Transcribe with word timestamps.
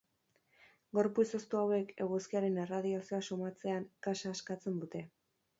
Gorpu 0.97 1.25
izoztu 1.27 1.59
hauek, 1.59 1.93
eguzkiaren 2.05 2.57
erradioazioa 2.63 3.21
somatzean, 3.29 3.89
gasa 4.09 4.35
askatzen 4.39 4.85
dute. 4.87 5.05